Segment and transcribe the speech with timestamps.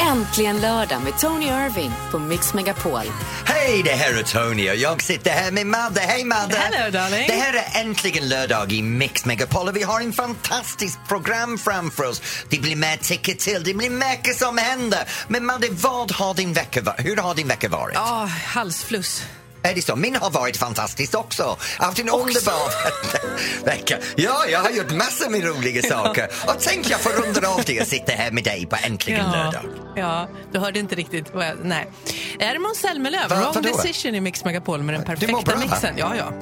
[0.00, 3.02] Äntligen lördag med Tony Irving på Mix Megapol.
[3.44, 6.00] Hej, det här är Tony och jag sitter här med Madde.
[6.00, 6.56] Hej Madde!
[6.56, 7.24] Hello, darling.
[7.26, 12.08] Det här är äntligen lördag i Mix Megapol och vi har en fantastisk program framför
[12.08, 12.22] oss.
[12.48, 15.08] Det blir mer tycker till, det blir mycket som händer.
[15.28, 16.94] Men Madde, vad har din vecka?
[16.98, 17.94] Hur har din vecka varit?
[17.94, 19.22] Ja, halsfluss.
[19.62, 19.96] Är det så?
[19.96, 21.42] Min har varit fantastisk också.
[21.42, 22.70] Jag har haft en underbar
[23.64, 23.98] vecka.
[24.16, 26.24] Ja, jag har gjort massor med roliga saker.
[26.46, 29.64] Och tänk jag får runda av det och sitta här med dig på Äntligen lördag.
[29.96, 31.56] ja, du hörde inte riktigt vad jag...
[31.62, 31.90] Nej.
[32.38, 33.28] Är det Måns Zelmerlöw?
[33.28, 35.94] Wrong decision i Mix Megapol med den Du mår perfekta mixen.
[35.98, 36.32] Ja, ja.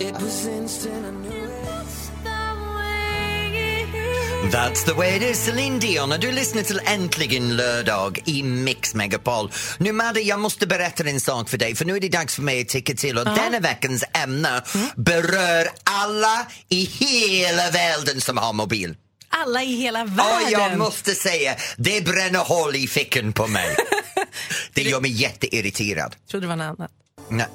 [4.45, 6.13] That's the way it is, Celine Dion.
[6.13, 9.51] Och du lyssnar till Äntligen lördag i Mix Megapol.
[9.79, 12.43] Nu Madde, jag måste berätta en sak för dig för nu är det dags för
[12.43, 14.63] mig att tycka till och denna veckans ämne
[14.97, 18.97] berör alla i hela världen som har mobil.
[19.29, 20.51] Alla i hela Och världen.
[20.53, 23.77] jag måste säga, det bränner hål i fickan på mig.
[24.75, 26.17] det gör mig jätteirriterad.
[26.31, 26.91] trodde det var något annat.
[27.29, 27.47] Nej,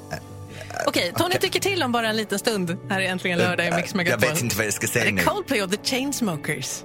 [0.88, 2.78] Okej, Tony tycker till om bara en liten stund.
[2.90, 4.30] Här är äntligen lördag i Mix jag Megapol.
[4.30, 5.22] vet inte vad jag ska säga Är nu.
[5.24, 6.84] Coldplay och The Chainsmokers?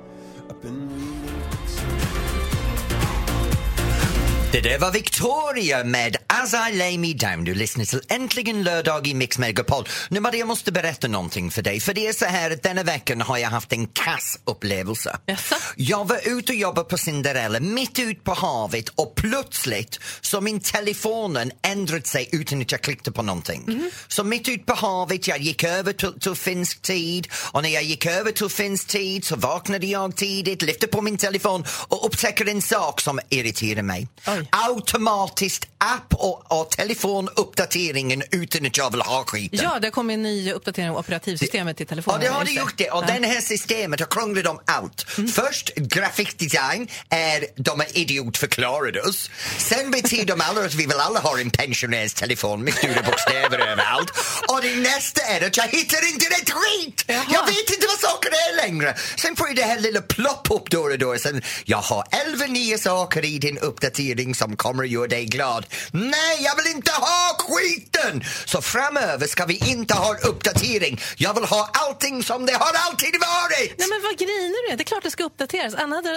[4.53, 7.45] Det där var Victoria med As I lay me down.
[7.45, 9.85] Du lyssnar till Äntligen lördag i Mix Megapol.
[10.09, 11.81] Nu Maria, jag måste berätta någonting för dig.
[11.81, 15.19] För det är så här att denna veckan har jag haft en kass upplevelse.
[15.27, 15.55] Jaså?
[15.77, 20.61] Jag var ute och jobbade på Cinderella mitt ut på havet och plötsligt så min
[20.61, 23.65] telefonen ändrat sig utan att jag klickade på någonting.
[23.67, 23.91] Mhm.
[24.09, 27.83] Så mitt ut på havet, jag gick över till, till finsk tid och när jag
[27.83, 32.49] gick över till finsk tid så vaknade jag tidigt, lyfte på min telefon och upptäcker
[32.49, 34.09] en sak som irriterar mig.
[34.39, 34.49] Oj.
[34.53, 39.59] Automatiskt app och, och telefonuppdateringen utan att jag vill ha skiten.
[39.63, 42.21] Ja, det kom en ny uppdatering av operativsystemet till telefonen.
[42.23, 42.91] Ja, det har det gjort det.
[42.91, 43.15] Och Ja.
[43.15, 45.07] den här systemet har krånglat om allt.
[45.35, 49.31] Först grafikdesign är de är idiotförklarade oss.
[49.59, 54.11] Sen betyder de alla att vi vill alla ha en pensionärstelefon med stora bokstäver överallt.
[54.49, 57.05] Och det nästa är att jag hittar inte rätt skit!
[57.07, 57.25] Jaha.
[57.33, 58.95] Jag vet inte vad saker är längre.
[59.17, 61.17] Sen får ju det här lilla plopp upp då och då.
[61.19, 65.67] Sen, jag har elva nya saker i din uppdatering som kommer att göra dig glad.
[65.93, 68.25] Nej, jag vill inte ha skiten!
[68.45, 71.01] Så framöver ska vi inte ha uppdatering.
[71.17, 73.75] Jag vill ha allting som det har alltid varit!
[73.79, 74.77] Nej, men vad grinar du?
[74.77, 75.75] Det är klart det ska uppdateras.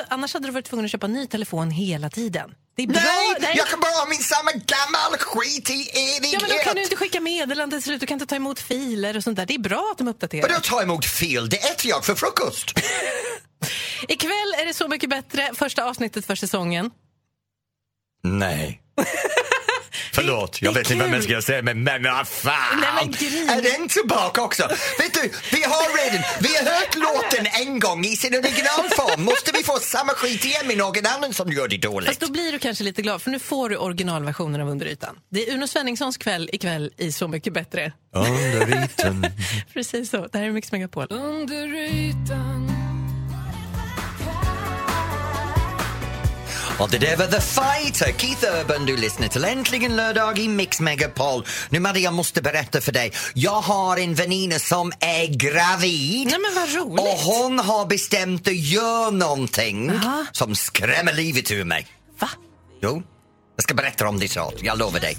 [0.09, 2.49] Annars hade, du varit tvungen att köpa en ny telefon hela tiden.
[2.77, 3.01] Det är bra.
[3.01, 6.33] Nej, är- jag kan bara ha min samma gammal skit i evighet!
[6.33, 7.99] Ja, men då kan du inte skicka meddelanden till slut.
[7.99, 9.45] Du kan inte ta emot filer och sånt där.
[9.45, 10.49] Det är bra att de uppdaterar.
[10.49, 11.49] Vadå ta emot fel?
[11.49, 12.71] Det äter jag för frukost!
[14.07, 15.51] Ikväll är det Så mycket bättre.
[15.55, 16.91] Första avsntet för säsongen.
[18.23, 18.81] Nej.
[20.13, 21.31] Förlåt, jag vet inte vad man kul.
[21.31, 22.53] ska säga men, men vad fan!
[22.81, 23.49] Nej, men grin.
[23.49, 24.63] är den tillbaka också?
[24.99, 29.23] vet du, vi har redan, vi har hört låten en gång i sin originalform.
[29.23, 32.07] Måste vi få samma skit igen med någon annan som gör det dåligt?
[32.09, 35.15] Fast då blir du kanske lite glad, för nu får du originalversionen av Under ytan.
[35.31, 37.91] Det är Uno Svenningssons kväll ikväll i Så mycket bättre.
[38.15, 39.25] Under ytan.
[39.73, 40.27] Precis så.
[40.31, 41.07] Det här är Mix Megapol.
[41.09, 42.70] Under ytan.
[46.81, 48.85] Och det där var The Fighter, Keith Urban.
[48.85, 51.45] Du lyssnar till Äntligen lördag i Mix Megapol.
[51.69, 53.11] Nu Maria, jag måste berätta för dig.
[53.33, 56.27] Jag har en väninna som är gravid.
[56.27, 56.99] Nej, men vad roligt.
[56.99, 60.25] Och hon har bestämt att göra någonting Jaha.
[60.31, 61.87] som skrämmer livet ur mig.
[62.19, 62.29] Va?
[62.81, 63.03] Jo,
[63.55, 64.55] jag ska berätta om det snart.
[64.61, 65.17] Jag lovar dig.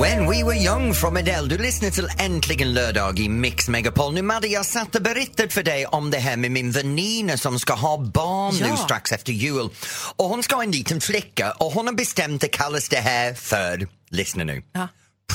[0.00, 1.46] When we were young from Adele.
[1.48, 4.14] Du lyssnar till Äntligen lördag i Mix Megapol.
[4.14, 7.58] Nu Madde, jag satt och berättade för dig om det här med min väninna som
[7.58, 8.76] ska ha barn nu Ja.
[8.76, 9.68] strax efter jul.
[10.16, 13.34] Och hon ska ha en liten flicka och hon har bestämt att kallas det här
[13.34, 14.88] för, lyssna nu, Ja.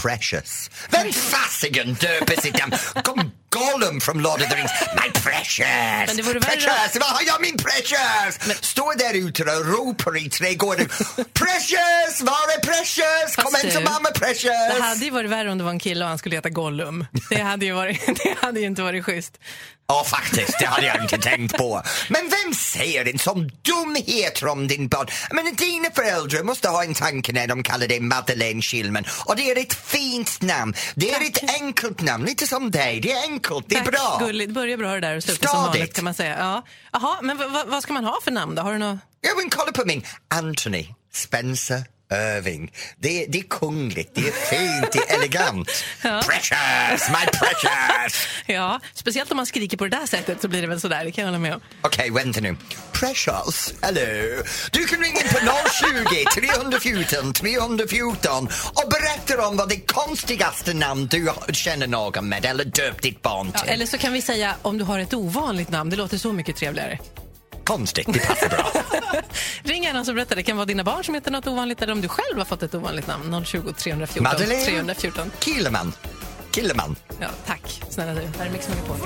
[0.03, 0.70] Precious.
[0.92, 2.74] Vem fasiken döper sitt namn?
[3.03, 4.71] Kom Gollum från Lord of the Rings.
[4.95, 6.07] My precious!
[6.07, 6.95] Men det vore precious!
[6.99, 8.61] Vad har jag min precious?
[8.61, 10.89] Står där ute och ropar i trädgården.
[11.33, 12.21] precious!
[12.21, 13.35] Var är precious?
[13.35, 14.75] Kom Fast hem till mamma precious!
[14.75, 17.05] Det hade ju varit värre om det var en kille och han skulle heta Gollum.
[17.29, 19.38] Det hade ju, varit, det hade ju inte varit schysst.
[19.87, 20.59] Ja, faktiskt.
[20.59, 21.81] Det hade jag inte tänkt på.
[22.09, 25.08] Men vem säger en sån dumhet om din barn?
[25.31, 29.05] Men dina föräldrar måste ha en tanke när de kallar dig Madeleine Schillman.
[29.25, 30.73] Och det är ett fint namn.
[30.96, 32.99] Det är ett enkelt namn, lite som dig.
[32.99, 34.18] Det är enkelt, det är Tack, bra.
[34.20, 34.52] Gulligt.
[34.52, 35.68] Börjar bra det där och slutar som Stadigt.
[35.80, 36.36] vanligt kan man säga.
[36.40, 36.64] Ja.
[36.94, 37.38] Jaha, men
[37.68, 38.62] vad ska man ha för namn då?
[38.62, 39.00] Har du något?
[39.22, 40.03] Ja, men kolla på min.
[40.28, 42.72] Anthony Spencer Irving.
[42.99, 45.67] Det, det är kungligt, det är fint, det är elegant.
[46.02, 48.28] Precious, my precious!
[48.47, 51.11] Ja, speciellt om man skriker på det där sättet så blir det väl sådär, det
[51.11, 51.61] kan jag hålla med om.
[51.81, 52.55] Okej, vänta nu.
[52.91, 54.43] Precious, hello.
[54.72, 61.08] Du kan ringa in på 020 314 314 och berätta om vad det konstigaste namn
[61.08, 63.69] du känner någon med eller döpt ditt barn Ja, till.
[63.69, 66.55] eller så kan vi säga om du har ett ovanligt namn, det låter så mycket
[66.55, 66.99] trevligare.
[67.66, 68.72] Konstigt, det passar bra.
[69.64, 70.35] Ring gärna så berätta.
[70.35, 72.64] Det kan vara dina barn som heter något ovanligt eller om du själv har fått
[72.64, 73.46] ett ovanligt namn.
[73.46, 75.32] 020 314 Madeleine 314.
[75.40, 75.94] Killeman.
[76.52, 76.96] Killeman.
[77.20, 78.22] Ja, tack snälla du.
[78.40, 78.97] Här är Mix Megapol.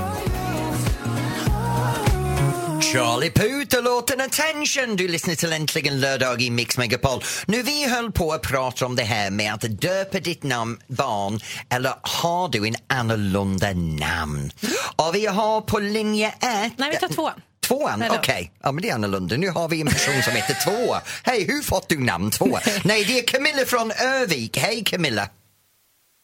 [2.81, 4.95] Charlie Puth och låten Attention.
[4.95, 7.23] Du lyssnar till Äntligen lördag i Mix Megapol.
[7.45, 11.39] Nu vi höll på att prata om det här med att döpa ditt namn, barn
[11.69, 14.51] eller har du en annorlunda namn?
[14.95, 16.73] Och vi har på linje ett...
[16.77, 17.41] Nej, vi tar tvåan.
[17.69, 18.51] Tvåan, okej.
[18.63, 19.37] Ja, men det är annorlunda.
[19.37, 20.95] Nu har vi en person som heter Två.
[21.23, 22.57] Hej, hur fått du namn Två?
[22.83, 24.57] Nej, det är Camilla från Övik.
[24.57, 25.29] Hej Camilla.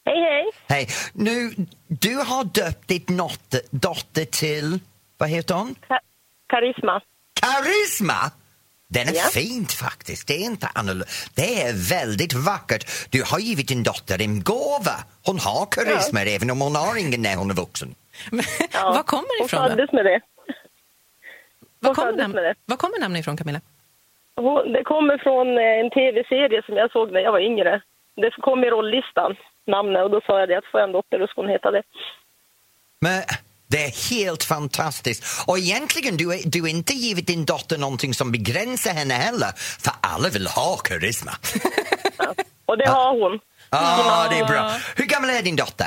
[0.04, 0.44] Hej, hej.
[0.68, 0.88] Hej.
[1.12, 1.54] Nu,
[1.88, 4.78] du har döpt ditt dotter, dotter till,
[5.18, 5.74] vad heter hon?
[5.88, 5.98] Ka-
[6.48, 7.00] karisma.
[7.40, 8.30] Karisma!
[8.88, 9.22] Den är Ja.
[9.32, 10.26] fint faktiskt.
[10.28, 11.06] Det är inte annorlunda.
[11.34, 12.90] Det är väldigt vackert.
[13.10, 14.94] Du har givit din dotter en gåva.
[15.24, 17.94] Hon har karisma även om hon har ingen när hon är vuxen.
[18.72, 19.62] Var kommer det Hon ifrån?
[19.62, 19.68] Då?
[19.68, 20.20] föddes med det.
[21.80, 22.54] Var kommer, det.
[22.64, 23.60] var kommer namnet ifrån, Camilla?
[24.36, 27.82] Hon, det kommer från eh, en tv-serie som jag såg när jag var yngre.
[28.16, 29.36] Det kom i rolllistan,
[29.66, 31.70] namnet, och då sa jag det att får jag en dotter då ska hon heta
[31.70, 31.82] det.
[33.00, 33.22] Men
[33.68, 35.48] det är helt fantastiskt.
[35.48, 39.50] Och egentligen, du, är, du har inte givit din dotter någonting som begränsar henne heller.
[39.56, 41.32] För alla vill ha karisma.
[42.66, 43.40] Och det har hon.
[43.70, 44.72] ah, det är bra.
[44.96, 45.86] Hur gammal är din dotter?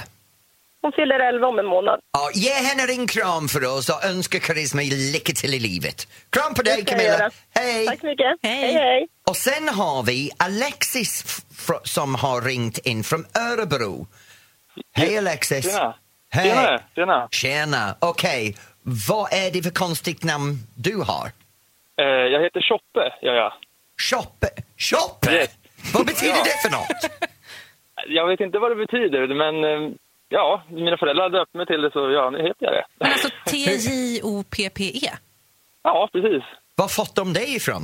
[0.82, 2.00] Hon fyller 11 om en månad.
[2.12, 4.82] Ja, ge henne en kram för oss och önska Karisma
[5.14, 6.08] lycka till i livet.
[6.30, 7.30] Kram på dig Camilla.
[7.56, 7.86] Hej!
[7.86, 8.38] Tack så mycket.
[8.42, 8.56] Hej.
[8.62, 8.74] hej.
[8.74, 9.08] hej.
[9.30, 11.42] Och sen har vi Alexis
[11.84, 14.08] som har ringt in från Örebro.
[14.96, 15.72] Hej Alexis!
[15.72, 15.96] Tjena!
[16.30, 16.50] Hej!
[16.50, 16.82] Tjena!
[16.96, 17.28] Tjena!
[17.32, 17.96] Tjena!
[18.00, 18.56] Okej,
[19.10, 21.28] vad är det för konstigt namn du har?
[22.02, 23.54] Eh, jag heter Choppe, gör jag.
[24.12, 24.48] Choppe?
[24.78, 25.32] Choppe?
[25.32, 25.50] Yes.
[25.94, 26.44] Vad betyder Ja.
[26.44, 27.12] det för något?
[28.08, 29.92] Jag vet inte vad det betyder, men eh,
[30.30, 32.86] ja, mina föräldrar döpte mig till det så ja, nu heter jag det.
[33.00, 35.10] Men alltså T-J-O-P-P-E.
[35.84, 36.44] Ja, precis.
[36.76, 37.82] Var fått de det ifrån?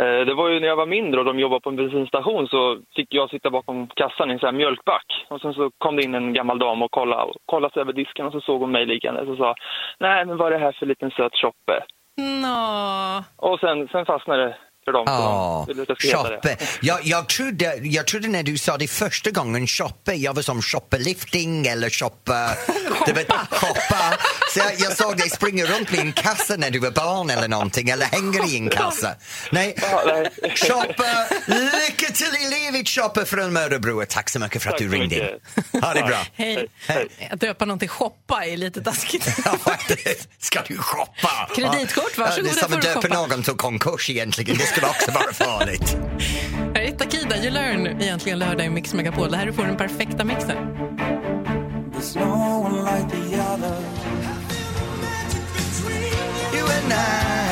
[0.00, 2.78] Eh, det var ju när jag var mindre och de jobbade på en bensinstation så
[2.96, 5.26] fick jag sitta bakom kassan i en sån här mjölkback.
[5.28, 8.26] Och sen så kom det in en gammal dam och kollade, kollade sig över disken
[8.26, 9.54] och så såg hon mig liggande och sa
[9.98, 11.84] Nej, men vad är det här för liten söt Choppe?
[12.16, 13.24] Nå.
[13.36, 15.04] Och sen, sen fastnade det för dem.
[15.06, 16.12] Ja, det.
[16.12, 16.56] shoppe.
[16.82, 20.62] Jag, jag, trodde, jag trodde när du sa det första gången, shoppe, jag var som
[20.62, 22.50] shoppelifting eller shoppa...
[23.06, 24.18] Du vet, shoppa.
[24.56, 27.48] Så jag, jag såg dig springa runt med en kassa när du var barn eller
[27.48, 29.14] någonting, eller hänger i en kassa.
[29.50, 29.76] Nej,
[30.54, 34.04] shoppa, lycka till i livet shoppa från Örebro.
[34.08, 35.80] Tack så mycket för att Tack du ringde in.
[35.82, 36.18] Ha det bra.
[36.34, 36.66] Hej.
[36.86, 37.08] Hej.
[37.30, 39.26] Att döpa någon till shoppa är lite taskigt.
[39.44, 40.28] Ja, faktiskt.
[40.38, 41.48] Ska du shoppa?
[41.56, 44.56] Kreditkort, varsågoda Det är som att du döpa någon till konkurs egentligen.
[44.58, 45.96] Det skulle också vara farligt.
[46.74, 49.30] Här är Takida, You Learn, egentligen lördag i Mix Megapol.
[49.30, 50.56] Det här är får den perfekta mixen.
[51.96, 53.95] There's no one like the other.
[56.86, 57.45] You and I.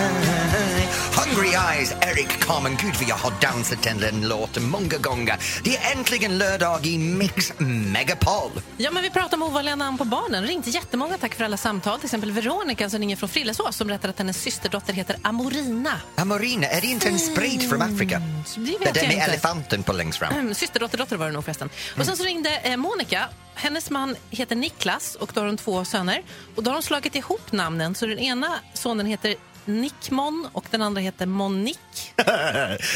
[1.34, 2.76] Hungry Eyes, Eric Carmen.
[2.80, 5.36] Gud, vi har dansat till den låten många gånger.
[5.64, 8.50] Det är äntligen lördag i Mix Megapol.
[8.76, 10.44] Ja, men vi pratar om ovanliga namn på barnen.
[10.46, 11.98] Ringt jättemånga, tack för alla samtal.
[11.98, 16.00] Till exempel Veronica som ringer från Frillesås som berättar att hennes systerdotter heter Amorina.
[16.16, 18.22] Amorina, är det inte en sprit från Afrika?
[18.46, 19.24] Så det vet Det är jag den med inte.
[19.30, 20.34] elefanten på längst fram.
[20.34, 21.70] Mm, Systerdotter, dotter var det nog förresten.
[21.98, 23.28] Och sen så ringde eh, Monica.
[23.54, 26.22] Hennes man heter Niklas och då har de två söner.
[26.56, 29.34] Och då har de slagit ihop namnen så den ena sonen heter
[29.66, 32.12] Nickmon och den andra heter Monique.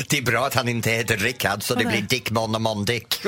[0.08, 3.20] Det är bra att han inte heter Rickard så det blir Dick Mon och Mondick.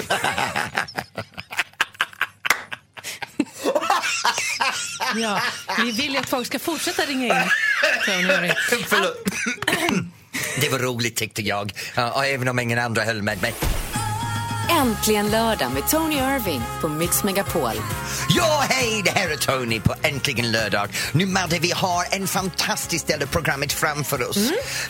[5.17, 5.41] Ja,
[5.79, 7.51] vi vill ju att folk ska fortsätta ringa in.
[8.87, 9.17] Förlåt.
[10.61, 13.55] Det var roligt tyckte jag, Ja, och även om ingen andra höll med mig.
[14.71, 17.73] Äntligen lördag med Tony Irving på Mix Megapol.
[18.29, 20.89] Ja, hej, det här är Tony på Äntligen lördag.
[21.13, 24.39] Nu Madde, vi har en fantastisk del av programmet framför oss.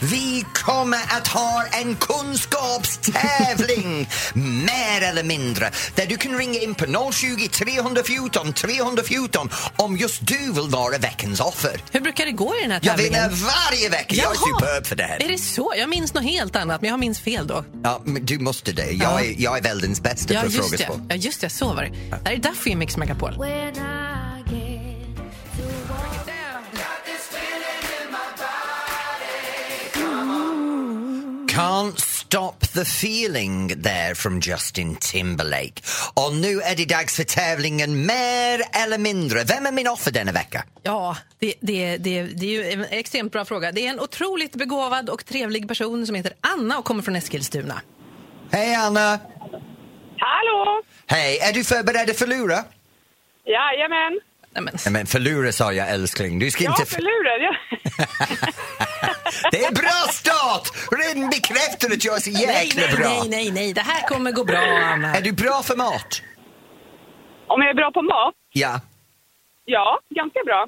[0.00, 7.12] Vi kommer att ha en kunskapstävling, mer eller mindre, där du kan ringa in på
[7.12, 11.80] 020 314 314 om just du vill vara veckans offer.
[11.92, 13.30] Hur brukar det gå i den här Jag tävlingen?
[13.30, 14.58] vinner varje vecka, jag är Jaha.
[14.58, 15.22] superb för det här.
[15.22, 15.72] Är det så?
[15.76, 17.64] Jag minns något helt annat, men jag minns fel då.
[17.84, 18.90] Ja, men du måste det.
[18.90, 19.20] Jag, Ja.
[19.20, 20.88] är, jag är världens bästa Ja, på just det.
[21.08, 21.50] Ja, just det.
[21.50, 21.90] Så var det.
[22.10, 23.34] Det här är Duffy i Mix Megapol.
[31.48, 35.82] Can't stop the feeling there from Justin Timberlake.
[36.14, 39.44] Och nu är det dags för tävlingen Mer eller mindre.
[39.44, 40.64] Vem är min offer denna vecka?
[40.82, 43.72] Ja, det, det, det, det är ju en extremt bra fråga.
[43.72, 47.80] Det är en otroligt begåvad och trevlig person som heter Anna och kommer från Eskilstuna.
[48.52, 49.18] Hej Anna!
[50.18, 50.82] Hallå!
[51.06, 52.64] Hej, är du förberedd att förlora?
[53.44, 54.20] Jajamän.
[54.52, 56.38] Nej, men, Nej, men förlora sa jag älskling.
[56.38, 56.82] Du ska Ja, inte...
[56.82, 57.40] f- förlurad.
[57.42, 57.54] Ja.
[59.52, 60.68] Det är bra start!
[61.00, 63.08] Redan bekräftar att jag är så Nej, jäkla nej, bra.
[63.08, 63.72] nej, nej, nej.
[63.72, 65.14] Det här kommer gå bra, Anna.
[65.14, 66.22] Är du bra för mat?
[67.46, 68.34] Om jag är bra på mat?
[68.52, 68.80] Ja.
[69.64, 70.66] Ja, ganska bra.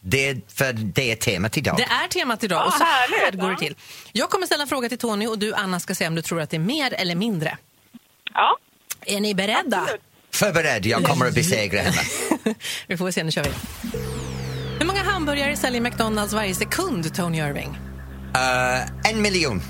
[0.00, 1.76] Det är, för det är temat idag.
[1.76, 3.74] Det är temat idag Ja, och så här härligt, går det till.
[4.12, 6.40] Jag kommer ställa en fråga till Tony och du Anna ska säga om du tror
[6.40, 7.58] att det är mer eller mindre.
[8.34, 8.56] Ja,
[9.06, 9.80] Är ni beredda?
[9.80, 10.00] absolut.
[10.32, 12.54] Förberedd, jag kommer att besegra henne.
[12.86, 13.50] vi får se, nu kör vi.
[14.78, 17.78] Hur många hamburgare säljer McDonalds varje sekund, Tony Irving?
[18.34, 19.62] Eh, en miljon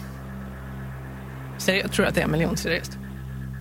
[1.67, 2.93] jag tror att det är en miljon, seriöst.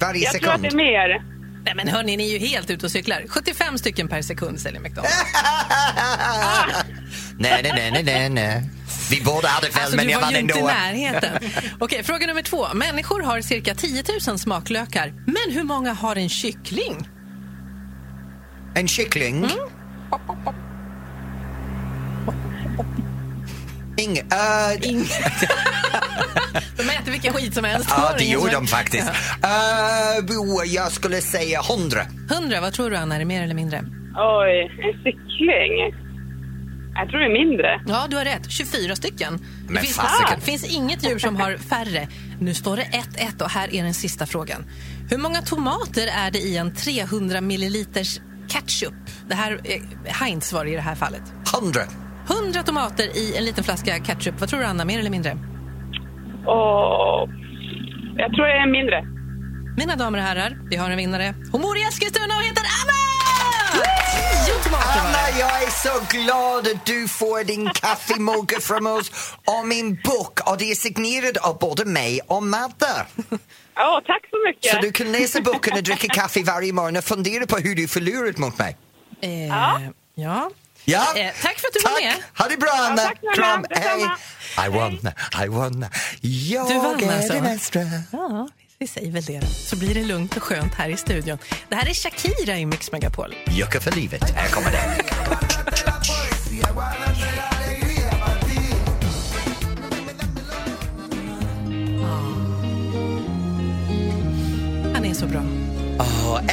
[0.01, 0.77] varje Jag tror att sekund.
[0.77, 1.38] det är mer.
[1.65, 3.23] Nej men hörni, ni är ju helt ute och cyklar.
[3.29, 5.15] 75 stycken per sekund säljer McDonalds.
[7.37, 8.69] nej, nej, nej, nej, nej.
[9.09, 10.67] Vi båda hade fel, Alltså, men du jag var vann ju inte i ändå.
[10.73, 11.39] närheten.
[11.79, 12.67] Okej, fråga nummer två.
[12.73, 15.13] Människor har cirka 10 000 smaklökar.
[15.25, 17.09] Men hur många har en kyckling?
[18.75, 19.37] En kyckling?
[19.37, 19.49] Mm.
[23.97, 25.11] Ing, uh, Ing-
[26.77, 27.89] de äter vilken skit som helst.
[27.97, 29.09] ja, det gjorde de faktiskt.
[29.09, 32.01] Uh, bo, jag skulle säga hundra.
[32.31, 33.15] 100, vad tror du Anna?
[33.15, 33.83] Är det mer eller mindre?
[34.15, 35.95] Oj, en cykling.
[36.95, 37.81] Jag tror det är mindre.
[37.87, 38.51] Ja, du har rätt.
[38.51, 39.37] 24 stycken.
[39.37, 40.39] Det Men finns, fasiken.
[40.39, 42.07] det finns inget djur som har färre.
[42.39, 44.65] Nu står det 1-1 och här är den sista frågan.
[45.09, 48.93] Hur många tomater är det i en 300 milliliters ketchup?
[49.27, 51.21] Det här är Heinz var det i det här fallet.
[51.55, 51.81] Hundra.
[52.43, 54.39] 100 tomater i en liten flaska ketchup.
[54.39, 55.37] Vad tror du Anna, mer eller mindre?
[56.45, 57.29] Och
[58.17, 59.03] jag tror det är mindre.
[59.77, 61.33] Mina damer och herrar, vi har en vinnare.
[61.51, 62.99] Hon bor i Eskilstuna och heter Anna!
[64.45, 69.33] 10 tomater var Anna, jag är så glad att du får din kaffemugg från oss
[69.45, 73.05] och min bok och det är signerat av både mig och Madde.
[73.75, 74.71] Ja, tack så mycket.
[74.71, 77.87] Så du kan läsa boken och dricka kaffe varje morgon och fundera på hur du
[77.87, 78.77] förlorat mot mig.
[79.21, 79.81] Eh, Ja.
[80.15, 80.49] ja.
[80.85, 81.05] Ja.
[81.15, 82.03] Eh, tack för att du var Tack.
[82.03, 82.15] med.
[82.37, 82.97] Ha det bra, Anna.
[82.97, 83.35] tack snälla.
[83.35, 83.61] Kram.
[83.69, 84.05] Detsamma.
[84.05, 84.15] Hej.
[84.65, 84.99] I won.
[85.43, 85.85] I won.
[86.21, 87.33] Jag Du vann är alltså?
[87.33, 87.81] den extra.
[88.11, 88.47] Ja,
[88.79, 89.41] vi säger väl det.
[89.45, 91.37] Så blir det lugnt och skönt här i studion.
[91.69, 93.35] Det här är Shakira i Mix Megapol.
[93.51, 94.29] Jucka för livet.
[94.35, 95.03] Här kommer det.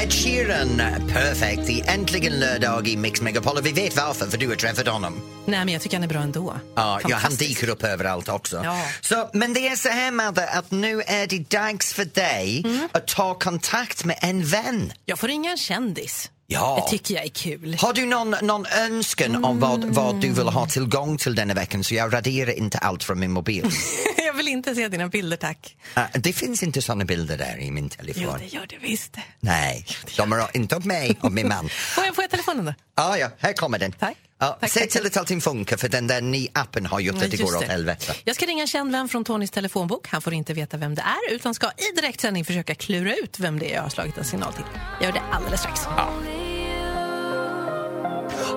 [0.02, 1.66] Ed Sheeran, perfekt.
[1.66, 5.22] Det är äntligen lördag i Mix Megapol vi vet varför, för du har träffat honom.
[5.46, 6.54] Nej, men jag tycker han är bra ändå.
[6.76, 8.60] Ja, ja, han dyker upp överallt också.
[8.64, 8.82] Ja.
[9.00, 12.88] Så, men det är så här, Madde, att nu är det dags för dig Mm.
[12.92, 14.92] att ta kontakt med en vän.
[15.04, 16.30] Jag får ringa en kändis.
[16.46, 16.82] Ja.
[16.84, 17.76] Det tycker jag är kul.
[17.80, 21.84] Har du någon, någon önskan om vad, vad du vill ha tillgång till denna veckan
[21.84, 23.70] så jag raderar inte allt från min mobil.
[24.26, 25.76] jag vill inte se dina bilder, tack.
[25.96, 28.38] Uh, det finns inte såna bilder där i min Jo, telefon.
[28.38, 29.16] det gör det visst.
[29.40, 29.86] Nej,
[30.16, 31.68] de är inte av mig och min man.
[31.94, 32.74] Får jag, får jag telefonen då?
[32.94, 33.92] Ah, ja, här kommer den.
[33.92, 34.16] Tack.
[34.38, 37.30] Ja, Tack, tack, till att allting funkar för den där nya appen har gjort att
[37.30, 38.14] det går åt helvete.
[38.24, 40.08] Jag ska ringa en känd vän från Tonys telefonbok.
[40.08, 43.58] Han får inte veta vem det är utan ska i direktsändning försöka klura ut vem
[43.58, 44.64] det är jag har slagit en signal till.
[45.00, 45.80] Jag gör det alldeles strax.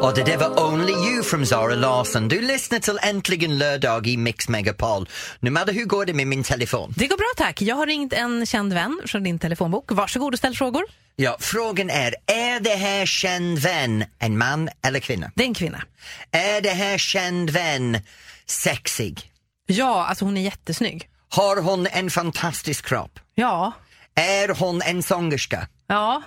[0.02, 2.28] Och det där var Only You från Zara Larsson.
[2.28, 5.10] Du lyssnar till Äntligen lördag i Mix Megapol.
[5.40, 6.94] Nu Madde, hur går det med min telefon?
[6.98, 7.62] Det går bra tack.
[7.62, 9.92] Jag har ringt en känd vän från din telefonbok.
[9.92, 10.84] Varsågod och ställ frågor.
[11.22, 15.32] Ja, frågan är, är det här känd vän en man eller kvinna?
[15.36, 15.84] Det är en kvinna.
[16.32, 18.02] Är det här känd vän
[18.46, 19.32] sexig?
[19.66, 21.10] Ja, alltså hon är jättesnygg.
[21.30, 23.20] Har hon en fantastisk kropp?
[23.36, 23.72] Ja.
[24.16, 25.68] Är hon en sångerska?
[25.88, 26.24] Ja.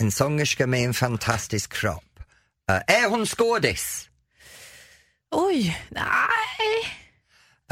[0.00, 2.20] En sångerska med en fantastisk kropp.
[2.70, 4.08] Eh, är hon skådis?
[5.30, 6.04] Oj, nej.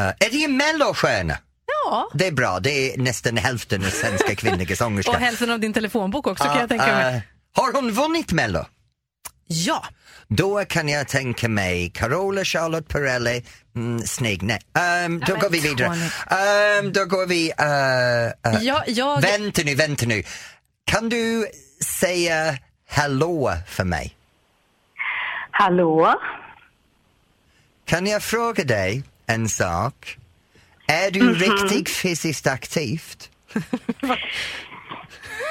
[0.01, 1.39] Uh, är det en mellostjärna?
[1.91, 2.09] Ja.
[2.15, 5.15] Det är bra, det är nästan hälften av svenska kvinnliga sångerskor.
[5.15, 7.15] Och hälften av din telefonbok också kan Ja, jag tänka mig.
[7.15, 7.21] eh,
[7.63, 8.65] har hon vunnit Mello?
[9.47, 9.85] Ja.
[10.29, 13.45] Då kan jag tänka mig Carola Charlotte Perrelli,
[13.77, 14.59] mm, snygg, nej.
[14.79, 15.89] Ehm, då men går vi vidare.
[16.79, 17.53] Ehm, då går vi...
[17.61, 19.21] Uh, uh, Ja, jag...
[19.21, 20.23] Vänta nu, vänta nu.
[20.85, 21.47] Kan du
[21.85, 24.17] säga hallå för mig?
[25.51, 26.15] Hallå?
[27.85, 30.19] Kan jag fråga dig en sak?
[30.87, 31.35] Är du Mhm.
[31.35, 33.31] riktigt fysiskt aktivt?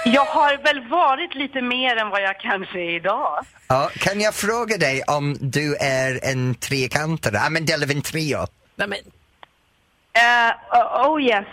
[0.06, 3.46] Jag har väl varit lite mer än vad jag kanske är idag.
[3.68, 8.02] Ja, kan jag fråga dig om du är en trekantare, ja men del av en
[8.02, 8.48] trio?
[8.76, 8.98] Nej, men,
[10.18, 11.46] Uh, oh, yes,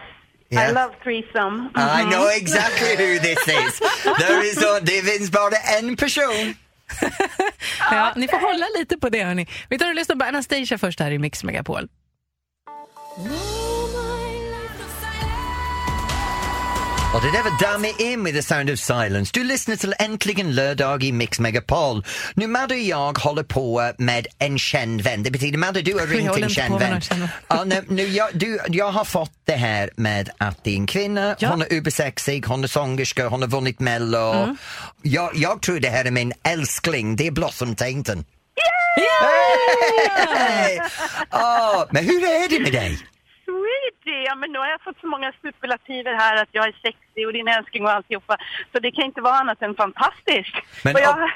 [0.51, 0.71] Yeah.
[0.71, 1.69] I love threesome.
[1.77, 3.81] I know exactly who this is.
[4.19, 6.55] There is a, det finns bara en person.
[7.91, 9.47] ja, ni får hålla lite på det hörni.
[9.69, 11.89] Vi tar och lyssnar på Anastasia först här i Mix Megapol.
[17.15, 19.31] Och det där var Dummy In with the sound of silence.
[19.35, 22.05] Du lyssnar till Äntligen lördag i Mix Megapol.
[22.35, 25.23] Nu Madde och jag håller på med en känd vän.
[25.23, 27.29] Det betyder Madde, du har ringt en känd med vän.
[27.49, 30.87] Ja, nu, nu, jag, du, jag har fått det här med att det är en
[30.87, 31.49] kvinna, Ja.
[31.49, 34.33] hon är ubersexig, hon är sångerska, hon har vunnit Mello.
[34.33, 34.57] Mm.
[35.03, 38.25] Jag, jag tror det här är min älskling, det är Blossom Tainton.
[40.37, 40.79] Hey!
[41.33, 42.99] Åh, men hur är det med dig?
[44.03, 44.25] Sweetie!
[44.25, 47.33] Ja, men nu har jag fått så många superlativer här att jag är sexig och
[47.33, 48.37] din älskling och alltihopa.
[48.73, 50.57] Så det kan inte vara annat än fantastiskt.
[50.85, 51.31] Men jag...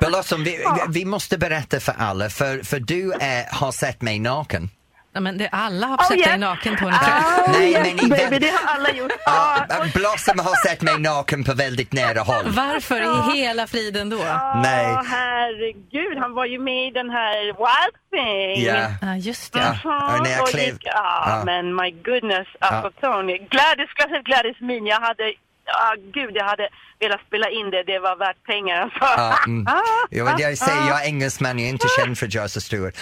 [0.00, 4.70] Blossom, vi, vi måste berätta för alla, för, för du är, har sett mig naken.
[5.12, 6.28] Nej, men det, alla har Oh, sett yes.
[6.28, 6.90] dig naken, Tony.
[6.90, 9.12] Oh, Nej, yes, men i baby, det har alla gjort.
[9.26, 12.44] Ja, Ja, och- Blossom har sett mig naken på väldigt nära håll.
[12.46, 13.00] Varför
[13.36, 14.16] i hela friden då?
[14.16, 14.84] Nej.
[14.86, 18.64] Ja, herregud, han var ju med i den här Wild Thing.
[18.66, 18.86] Ja.
[19.02, 19.78] Ja, just det.
[19.84, 20.14] Ja.
[20.16, 21.42] och när jag klev- ja, Ja.
[21.44, 23.38] men my goodness, alltså Tony.
[23.38, 25.32] Gladys, Gladys, Gladys min, jag hade,
[25.72, 26.68] ja gud, jag hade
[27.00, 28.98] velat spela in det, det var värt pengar alltså.
[29.00, 29.66] Ja, mm.
[29.76, 32.94] Ah, Jo, men jag säger, jag är engelsman, jag är inte känd för Joseph Stewart.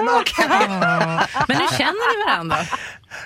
[0.00, 0.48] Um, okay.
[1.48, 2.56] Men nu känner ni varandra?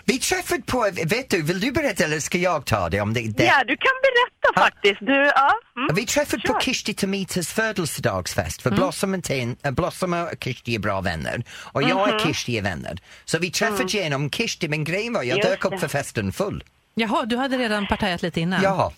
[0.04, 3.00] Vi träffade på, vet du, vill du berätta eller ska jag ta det?
[3.00, 3.44] Om det, det?
[3.44, 5.00] Ja, du kan berätta faktiskt.
[5.00, 5.50] Du, ja.
[5.76, 5.94] Mm.
[5.94, 6.60] Vi träffade på Sure.
[6.62, 11.42] Kishti Tamitas födelsedagsfest för Blossom, och Tin, äh, Blossom och Kishti är bra vänner
[11.72, 12.14] och jag Mhm.
[12.14, 12.98] och Kishti är vänner.
[13.24, 15.78] Så vi träffades genom Kishti men grejen var jag Just dök upp det.
[15.78, 16.64] för festen full.
[16.94, 18.62] Jaha, du hade redan partajat lite innan?
[18.62, 18.92] Ja.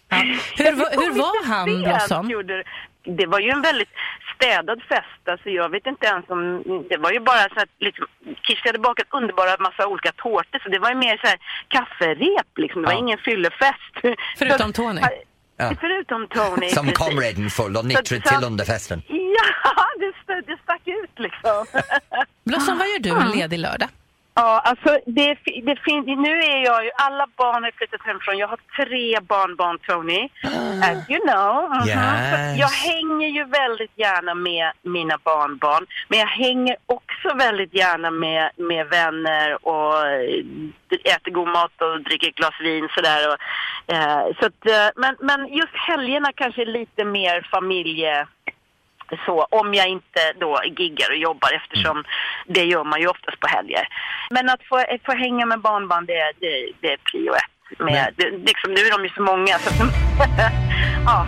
[0.56, 2.28] Hur, var- hur var han, Blossom?
[3.04, 3.88] Det var ju en väldigt
[4.36, 5.22] städad fest.
[5.28, 6.62] Alltså jag vet inte ens om...
[6.90, 8.06] Det var ju bara så att liksom,
[8.42, 12.58] Kirsti hade bakat underbara massa olika tårtor så det var ju mer så här kafferep
[12.58, 12.82] liksom.
[12.82, 12.98] Det var Ja.
[12.98, 13.92] ingen fyllefest.
[14.38, 15.00] Förutom Så- Tony.
[15.56, 15.72] Ja.
[15.80, 16.68] Förutom Tony.
[16.68, 16.98] Som precis.
[16.98, 19.02] kom redan full och så- till under festen.
[19.08, 19.86] Ja,
[20.26, 21.66] det, det stack ut liksom.
[22.44, 23.88] Blossom, vad gör du en ledig lördag?
[24.34, 28.38] Ja, alltså det, det finns, nu är jag ju, alla barn har flyttat hemifrån.
[28.38, 30.28] Jag har tre barnbarn, Tony.
[30.82, 31.70] As you know.
[31.70, 31.88] Mhm.
[31.88, 32.54] Yes.
[32.54, 35.86] Så Jag hänger ju väldigt gärna med mina barnbarn.
[36.08, 42.02] Men jag hänger också väldigt gärna med, med vänner och eh, äter god mat och
[42.02, 43.28] dricker ett glas vin sådär.
[43.28, 43.38] Och,
[43.94, 48.26] eh, så att, eh, men, men just helgerna kanske är lite mer familje
[49.26, 52.04] så, om jag inte då giggar och jobbar eftersom
[52.46, 53.84] det gör man ju oftast på helger.
[54.30, 57.52] Men att få, få hänga med barnbarn det, det, det är prio ett.
[57.78, 59.70] Med, det, liksom, nu är de ju så många så
[61.06, 61.26] ja.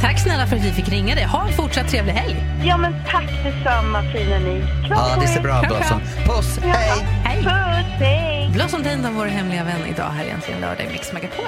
[0.00, 1.24] Tack snälla för att vi fick ringa dig.
[1.24, 2.36] Ha en fortsatt trevlig helg.
[2.64, 4.60] ja men tack detsamma fina ni.
[4.88, 5.42] Kram Ja, det ser er.
[5.42, 6.00] bra Kram, Blossom.
[6.26, 6.68] Puss, Ja.
[6.72, 7.06] hej!
[7.24, 7.36] Hej.
[7.42, 8.50] Puss, hej!
[8.54, 11.44] Blossom Tainton, vår hemliga vän idag här egentligen lördag i Mix Megapol.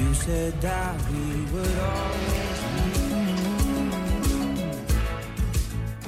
[0.00, 1.78] You said that we would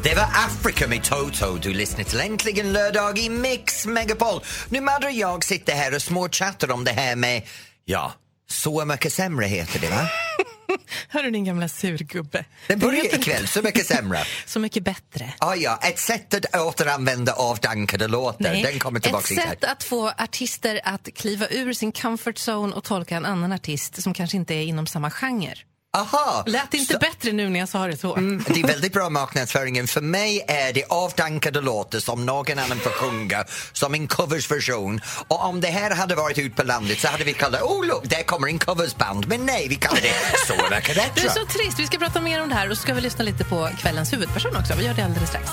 [0.03, 1.59] Det var Africa med Toto.
[1.59, 4.41] Du lyssnar till Äntligen lördag i Mix Megapol.
[4.69, 7.43] Nu Madde och jag sitter här och småchattar om det här med,
[7.85, 8.13] ja,
[8.51, 10.09] Så mycket sämre heter det va?
[11.09, 12.45] Hörru din gamla surgubbe.
[12.67, 14.25] Den börjar ikväll, Så mycket sämre.
[14.47, 15.35] Så mycket bättre.
[15.39, 18.63] Ah, ja, ett sätt att återanvända avdankade låtar.
[18.63, 22.85] Den kommer tillbaka Ett sätt att få artister att kliva ur sin comfort zone och
[22.85, 25.55] tolka en annan artist som kanske inte är inom samma genre.
[25.97, 26.43] Aha!
[26.47, 28.17] Lät inte Så- bättre nu när jag sa det så?
[28.17, 29.87] Mm, det är väldigt bra marknadsföringen.
[29.87, 35.01] För mig är det avdankade låtar som någon annan får sjunga som en coversversion.
[35.29, 38.05] Och om det här hade varit ute på landet så hade vi kallat oh look,
[38.05, 39.29] där kommer en coversband.
[39.29, 41.79] Men nej, vi kallar det verkar Det är så trist.
[41.79, 44.13] Vi ska prata mer om det här och så ska vi lyssna lite på kvällens
[44.13, 44.75] huvudperson också.
[44.79, 45.51] Vi gör det alldeles strax.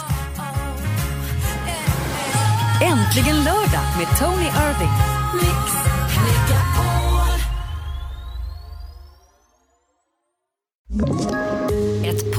[2.83, 5.16] Äntligen lördag med Tony Irving.